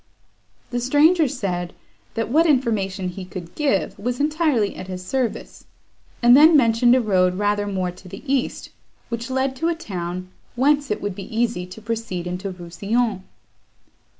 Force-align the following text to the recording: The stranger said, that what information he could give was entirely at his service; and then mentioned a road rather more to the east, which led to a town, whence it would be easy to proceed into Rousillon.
The 0.71 0.79
stranger 0.79 1.27
said, 1.27 1.73
that 2.15 2.29
what 2.31 2.47
information 2.47 3.09
he 3.09 3.23
could 3.23 3.53
give 3.53 3.99
was 3.99 4.19
entirely 4.19 4.75
at 4.75 4.87
his 4.87 5.05
service; 5.05 5.65
and 6.23 6.35
then 6.35 6.57
mentioned 6.57 6.95
a 6.95 6.99
road 7.01 7.35
rather 7.37 7.67
more 7.67 7.91
to 7.91 8.07
the 8.07 8.23
east, 8.25 8.71
which 9.09 9.29
led 9.29 9.55
to 9.57 9.67
a 9.67 9.75
town, 9.75 10.29
whence 10.55 10.89
it 10.89 11.03
would 11.03 11.13
be 11.13 11.25
easy 11.37 11.67
to 11.67 11.81
proceed 11.83 12.25
into 12.25 12.49
Rousillon. 12.51 13.21